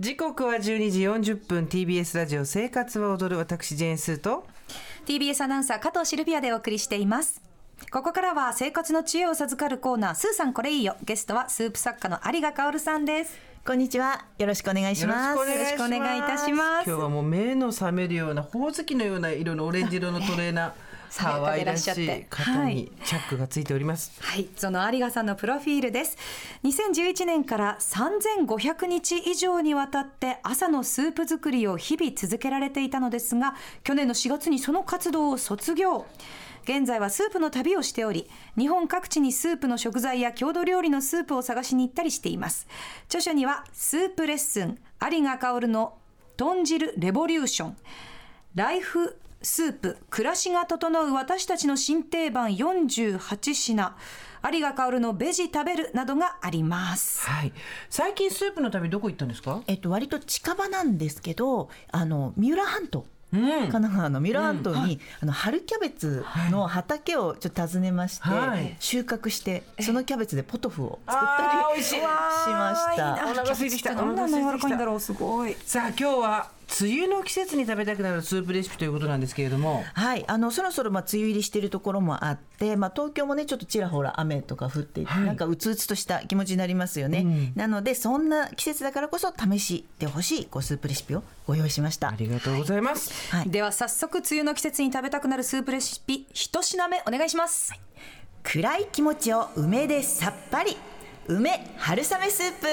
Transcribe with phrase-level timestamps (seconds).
[0.00, 4.44] 時刻は12時40分 TBS ラジオ生活は踊る私ジェーンスーと
[5.06, 7.40] TBS アナウンサー加藤シルビアでお送りしています。
[7.92, 10.96] ここからは生活の知恵を授かるコーナースーさんこれいいよ。
[11.04, 13.38] ゲストはスープ作家の有賀薫さんです。
[13.64, 14.24] こんにちは。
[14.36, 15.38] よろしくお願いします。
[15.38, 16.88] よろしくお願いいたします。
[16.88, 20.72] 今日はもう目の覚めるようなほおずきのような色のオレンジ色のトレーナー
[21.16, 24.12] 可愛らしい方にチャックがついております。
[24.20, 26.16] はい、その有賀さんのプロフィールです。
[26.64, 36.06] 2011年から3500日以上にわたって朝のスープ作りを日々続けられていたのですが、去年の4月にその活動を卒業。
[36.64, 42.66] 現在はスープの旅をしており、日本各地にスープの食材や郷土料理のスープを探しに行ったりしています。
[43.06, 45.98] 著書には、スープレッスン、有賀薫の
[46.38, 47.76] 豚汁レボリューション、
[48.54, 53.94] ライフスープ、暮らしが整う私たちの新定番48品、
[54.52, 57.28] 有賀薫のベジ食べるなどがあります。
[57.28, 57.52] はい。
[57.90, 59.62] 最近スープの旅どこ行ったんですか？
[59.66, 63.04] えっと、割と近場なんですけど、あの、三浦半島。
[63.32, 73.14] 神奈川の三浦半島に、あの春キャベツの畑をちょっと訪ねまして、はい収穫してそのキャベツでポトフを作ったりしました。
[73.14, 73.96] お腹空いてきた。
[73.96, 75.52] どんなの柔らかいんだろろう、すごい。
[75.52, 75.56] う。
[75.64, 79.84] さあ今日は梅雨の季節に食べたくなるスープレシピということなんですけれども。
[79.94, 87.52] はい、あのそろそろまあ梅雨入りしているところもあって、まあ東京もねちょっとちらほら雨とか降っていて、はいなんかうつうつとした気持ちになりますよね。
[87.54, 92.14] なのでそんな季節だからこそ試してほしいこうスープレシピをご用意しましたあ。
[92.16, 93.12] りがとうございます。
[93.30, 93.50] はい。
[93.50, 97.72] では早速、梅雨の季節に食べたくなるスープレシピ、一品目お願いします。
[98.42, 100.76] 暗い気持ちを梅でさっぱり
[101.26, 102.66] 梅春雨スープ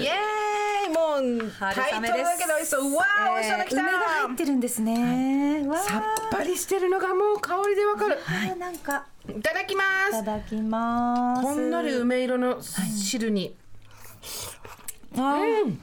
[0.00, 0.45] イエーイ
[0.88, 2.90] もうタイトルだけで美味しそう。
[2.90, 3.82] うわー美味しそうなきた。
[3.82, 5.64] 梅が入ってるんですね。
[5.66, 8.18] わさっぱりしてるのがもう香りでわかる。
[8.26, 10.38] あ、なんか、いただきまいすた。
[10.38, 11.42] だきます。
[11.42, 13.56] ほんのり梅色の汁に。
[15.16, 15.76] あー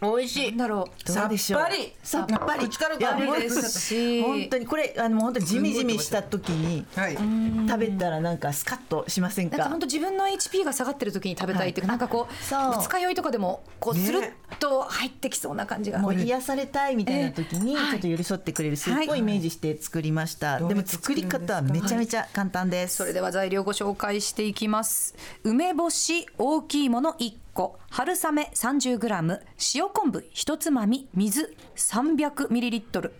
[0.00, 0.48] 美味しい。
[0.50, 1.12] なんだろう。
[1.12, 1.60] どうでしょう。
[1.60, 1.92] さっぱり。
[2.02, 2.68] さっぱり。
[2.68, 4.22] 口からいや香りですし。
[4.22, 7.16] 本当にこれあの本当にジメジメした時にはい。
[7.16, 9.56] 食べたらなんかスカッとしませんか？
[9.56, 20.68] なんか本当自分の HP が下がってる時に食べたいっていうか、なんかこう二日酔いとかでもこうねスルッと入ってきそうな感じが、もう癒されたいみたいな時にちょっと寄り添ってくれるスープをイメージして作りました、はい。
[20.68, 25.14] でも作り方はめちゃめちゃ簡単です、それでは材料ご紹介していきます。
[25.42, 29.40] 梅干し大きいもの1個春雨 30g
[29.74, 33.10] 塩昆布1つまみ水 300ml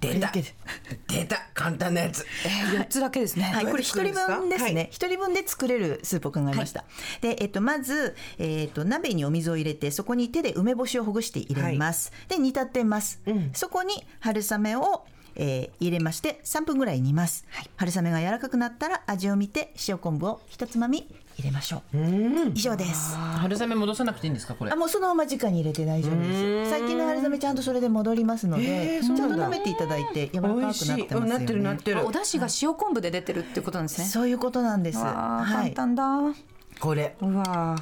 [0.00, 0.32] 出た。
[1.08, 2.24] 出た簡単なやつ。
[2.46, 4.88] えー、4つだけですね、はい、これ一人分ですはいね。
[4.90, 6.86] 一、人分で作れるスープを考えました。
[7.20, 12.12] で、えっと、まず、えっと、鍋にお水を入れて、そこに手で梅干しをほぐして入れます。
[12.28, 13.20] で、煮立てます。
[13.52, 15.04] そこに春雨を、
[15.36, 17.44] えー入れまして、3分ぐらい煮ます。
[17.76, 21.98] 春雨が柔らかくなったら、味を見て、塩昆布を一つまみ入れましょう。
[22.54, 23.16] 以上です。
[23.16, 24.76] 春雨戻さなくていいんですかこれあ。
[24.76, 26.70] もうそのまま直に入れて大丈夫です。
[26.70, 31.06] 最近の春雨ちゃんとそれで戻りますのへで、ーそうなんだちゃんと舐めていただいて柔らかくなってますよね。
[31.12, 32.12] うんなってるなってるお。
[32.12, 34.98] 出汁が塩昆布で出てるってことなんですねそういうことなんです。
[34.98, 35.88] はい簡。
[35.88, 36.34] 単だ、う
[36.78, 37.76] これわ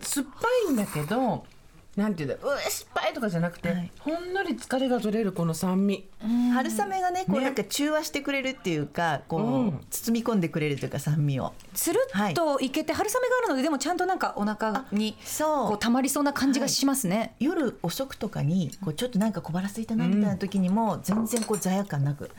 [0.00, 1.44] 酸っぱいんだけど。
[1.96, 3.90] なんていうんだうわ酸っぱいとかじゃなくて、はい。
[4.00, 6.08] ほんのり疲れが取れるこの酸味。
[6.54, 7.44] 春雨がね、こうね。
[7.44, 9.80] なんか中和してくれるっていうか、こう、うん。
[9.90, 11.52] 包み込んでくれるというか酸味を。
[11.74, 15.68] つるっといけて春雨があるのででもちゃんとなんかお腹にそう。
[15.68, 22.30] こう溜まりそうな感じがしますね、夜遅くとかに、こうちょっとなんか小腹空いたなみたいな時にも、全然こう罪悪感なく。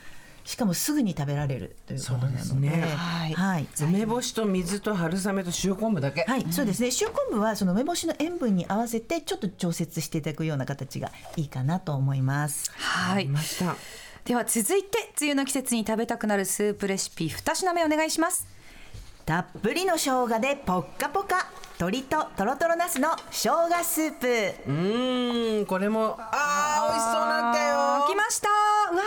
[0.44, 2.38] しかもすぐに食べられるということなので。
[2.38, 2.84] すね。
[2.96, 3.32] はい。
[3.32, 3.66] はい。
[3.80, 6.90] 梅干しと水と春雨と塩昆布だけ、はい、そうですね。
[7.00, 12.70] 塩昆布はその梅干しの塩分に合わせてちょっと調節していただくような形がいいかなと思います。
[12.76, 13.24] はい。
[13.24, 13.74] いました。
[14.24, 18.46] では続いて梅雨の季節に食べたくなるスープレシピ2品目お願いします。
[19.24, 21.46] たっぷりの生姜でポッカポカ。
[21.78, 24.26] 鶏ととろとろナスの生姜スープ。
[24.68, 25.66] うーん。
[25.66, 28.06] これもあー美味しそうなんだよ。
[28.06, 28.48] 来ました。
[28.92, 29.02] うわ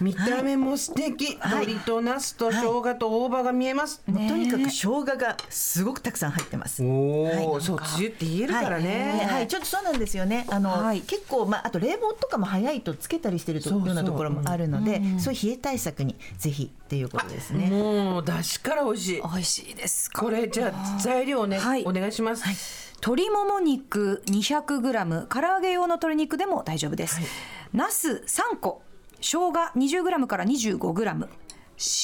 [0.00, 6.82] 見た目も素敵、鶏とナスと生姜と大葉が見えます、もうとにかく生姜がすごくたくさん入ってます。
[6.82, 7.62] おお、はい。
[7.62, 9.48] そう梅雨って言えるからね、はい、はい。
[9.48, 10.46] ちょっとそうなんですよね。
[10.50, 11.00] あの、はい。
[11.00, 13.86] 結構まああと冷房とかも早いとつけたりしてるとそうそう。
[13.88, 17.68] ようなところもあるので、そういう冷え対策にぜひっていうことですね。
[17.68, 19.22] もう出汁から美味しい。
[19.22, 20.22] 美味しいですか。
[20.22, 21.84] これじゃあ材料ね、はい。
[21.84, 22.44] お願いします、
[22.96, 27.20] 鶏もも肉 200g 唐揚げ用の鶏肉でも大丈夫です、
[27.72, 28.82] ナス3個
[29.20, 31.28] 生姜 20g から 25g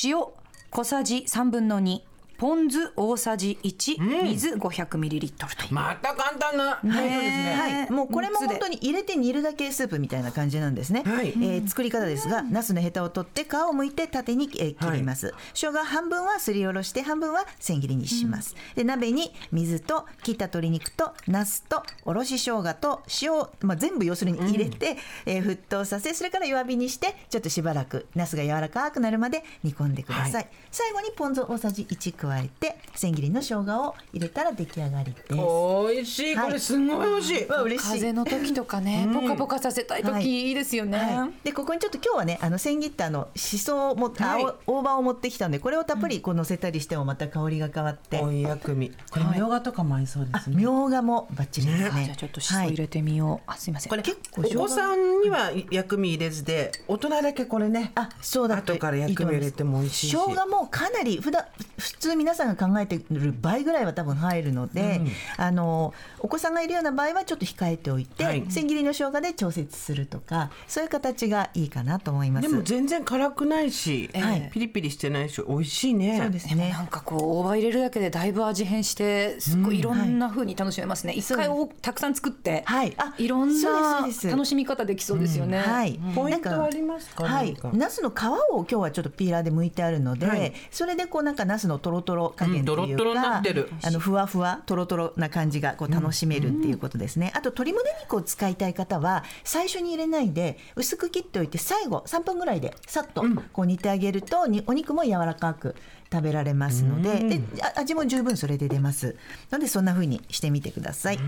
[0.04, 0.24] 塩
[0.70, 2.00] 小さじ3分の2
[2.36, 5.72] ポン酢大さじ1、水500ミリリットルと。
[5.72, 6.74] また簡単な。
[6.76, 7.54] 配慮ですね。
[7.54, 11.02] はい、もうこれも本当に入れて煮るだけスープみたいな感じなんですね。
[11.04, 15.32] はいえー作り方ですが、ナスのヘタを取って皮を剥いて縦に、えー切ります。
[15.54, 18.54] 生姜半分はすりおろして半分は千切りにします。
[18.74, 24.96] で鍋に水と切った鶏肉とナスとおろし生姜と塩を、まあ全部要するに入れて、
[25.26, 30.48] えー沸騰させ、それから弱火にしてちょっとしばらくナスが柔らかくなるまで煮込んでください。
[30.70, 35.34] 最後にポン酢大さじ1加えて千切りの生姜を入れたら出来上がりです。
[35.34, 36.36] 美味しい。
[36.36, 37.46] これすごい美味しい。
[37.46, 37.90] わ嬉しい。
[37.90, 40.98] 風の時とかね、ポカポカさせたいはい時いいですよね。
[40.98, 48.92] はい、でここにちょっと今日はねあの千切ったあのしそをも、はい大葉を持ってきたんでこれをたっぷりこう乗せたりしてもまた香りが変わって、お薬味。
[49.10, 50.56] これみょうがとかも合いそうですね。
[50.56, 53.50] みょうがもバッチリですねじゃあちょっとしそ入れてみよう。
[53.50, 53.90] あすいません。
[53.90, 57.92] これ結構お子さんには薬味入れずで大人だけこれね。
[57.94, 60.16] あそうだと後から薬味入れても美味しいし。
[60.16, 61.44] 生姜もかなり普段
[61.78, 65.00] 普通皆さんが考えてる倍ぐらいは多分入るので、
[65.36, 68.44] あのお子さんがいるような場合はちょっと控えておいて、はい。
[68.48, 72.48] 千切りの生姜で調節するとかそういう形がいいかなと思います。
[72.48, 74.50] でも全然辛くないし、はい。
[74.52, 76.18] ピリピリしてないし美味しいね。
[76.20, 76.70] そうですね。
[76.70, 81.12] なんかこう大葉入れるだけでだいぶ味変してすっごいいろんな風に楽しめますね。
[81.12, 82.94] 一回をたくさん作って、はい。
[82.96, 85.58] あいろんな楽しみ方できそうですよね。
[85.58, 87.24] はい、ポイントはありますか？
[87.24, 87.56] はい。
[87.72, 90.52] ナスの皮を今日はちょっとピーラーで剥いてあるので、はい。
[90.70, 93.70] それでこうなんかナスのトロトロ加減っていうか、うんトロトロになってる。
[93.82, 105.74] あのふわふわトロトロな感じがこう楽しめるっていうことですね、あと鶏胸肉を使いたい方は最初に入れないで薄く切っておいて最後3分ぐらいでさっとこう煮てあげるとにお肉も柔らかく
[106.12, 109.16] 食べられますので,、であ味も十分それで出ます。
[109.50, 111.18] のでそんな風にしてみてください、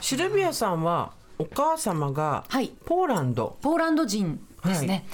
[0.00, 2.68] シルビアさんはお母様がはい。
[2.84, 3.56] ポーランド。
[3.60, 5.06] ポーランド人ですね。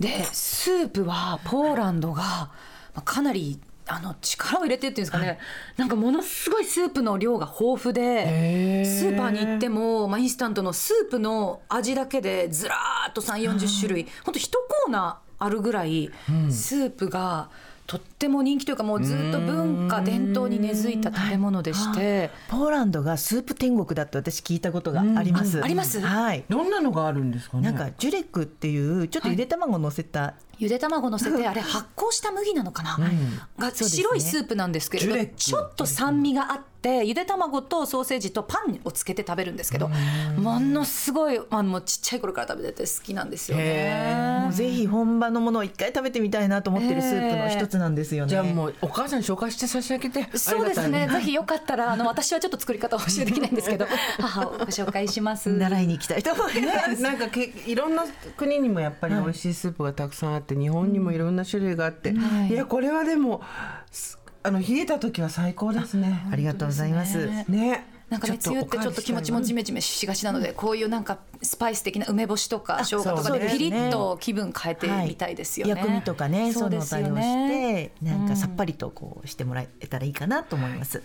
[0.00, 2.50] でスープはポーランドがま
[2.96, 5.38] あかなりあの力を入れてっていうんですかね、
[5.76, 14.06] なんかものすごいスープの量が豊富でスーパーに行っても、まあ、インスタントのスープの味だけでずらーっと3 4 0種類。
[14.24, 16.10] 本当一コーナーあるぐらい、
[16.50, 17.50] スープが
[17.86, 22.30] とっても人気というかもうずっと文化伝統に根付いた食べ物でして。
[22.48, 26.00] ポーランドがスープ天国だって私聞いたことがあります、ああります。
[26.00, 26.44] はい。
[26.48, 27.64] どんなのがあるんですかね。
[27.64, 32.98] なんかジュレックっていうちょっとゆで卵乗せた、ゆで卵乗せてあれ発酵した麦なのかな、
[33.58, 39.88] が白いスープなんですけれどちょっと酸味があってゆで卵とソーセージとパンをつけて食べるんですけど
[40.36, 44.48] ものすごいあのもうちっちゃい頃から食べてて好きなんですよもね。
[44.50, 44.52] う。
[44.52, 48.30] ぜひ本場のものを一回食べてみたいなと思ってるスープの一つなんですよね。
[48.30, 50.28] じゃあもうお母さんに紹介して差し上げて。
[50.36, 51.08] そうですね。
[51.08, 53.86] ぜひよかったらあの私はちょっと作り方をお教えできないんですけど。
[54.20, 55.48] 母をご紹介します。
[55.48, 57.02] 習いに行きたいと思います。
[57.02, 58.04] なんかけいろんな
[58.36, 62.14] 国にもやっぱり美味しいスープがたくさんあって日本にもいろんな種類があって、
[62.50, 63.40] いやこれはでも
[63.90, 66.26] すあの冷えた時は最高ですね。
[66.30, 67.26] ありがとうございます。
[67.48, 67.86] ね。
[68.10, 75.72] なんかね、梅雨ってちょっと気持ちもジメジメしがちなので、こういうなんかスパイス的な梅干しとか生姜とかでピリッと気分変えてみたいですよね。
[75.72, 81.02] 薬味とかね、そうですよねて、なんかさっぱりとこうしてもらえたらいいかなと思います。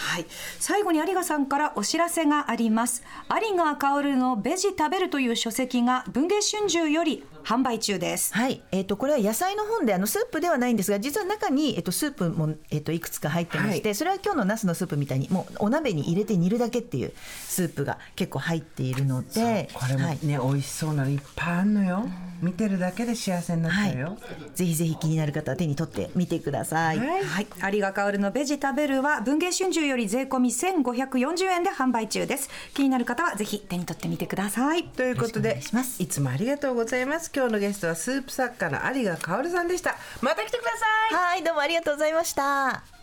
[0.00, 0.26] はい、
[0.58, 8.34] 最後に有賀さんからお知らせがあります有賀薫のベジ食べるという書籍が文藝春秋より販売中です。
[8.34, 20.26] はい、えっ、とこれは野菜の本であのスープではないんですが、実は中にえっ、とスープもえっ、といくつか入ってまして、それは今日のナスのスープみたいにもうお鍋に入れて煮るだけっていうスープが結構入っているので、これもはい。
[20.26, 22.04] ね、美味しそうなのいっぱいあんのよ。
[22.42, 24.18] 見てるだけで幸せになっちゃうよ。
[24.54, 26.98] ぜひぜひ気になる方は手に取ってみてください。
[26.98, 27.24] はい。
[27.24, 27.40] は
[27.70, 32.48] い、有賀薫のベジ食べるは文藝春秋より税込み1540円で販売中です。
[32.74, 34.84] 気になる方はぜひ手に取ってみてください。
[34.84, 36.02] ということでいします。
[36.02, 37.32] いつもありがとうございます。
[37.34, 39.96] 今日のゲストはスープ作家の有賀薫さんでした。
[40.20, 41.14] また来てください。
[41.14, 42.99] はい、どうもありがとうございました。